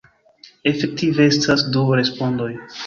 Efektive, 0.71 1.29
estas 1.35 1.67
du 1.77 1.87
respondoj. 2.03 2.51